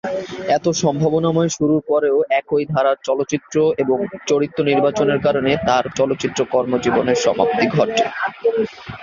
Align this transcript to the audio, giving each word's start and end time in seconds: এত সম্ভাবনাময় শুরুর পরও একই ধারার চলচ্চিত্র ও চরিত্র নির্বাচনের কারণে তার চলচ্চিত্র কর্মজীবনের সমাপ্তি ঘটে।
এত 0.49 0.65
সম্ভাবনাময় 0.81 1.49
শুরুর 1.49 1.81
পরও 1.87 2.17
একই 2.39 2.63
ধারার 2.73 2.97
চলচ্চিত্র 3.03 3.55
ও 3.83 3.93
চরিত্র 4.27 4.59
নির্বাচনের 4.63 5.19
কারণে 5.25 5.51
তার 5.67 5.83
চলচ্চিত্র 5.97 6.39
কর্মজীবনের 6.53 7.17
সমাপ্তি 7.17 7.65
ঘটে। 7.75 8.03